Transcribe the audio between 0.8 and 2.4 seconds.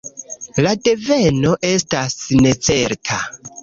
deveno estas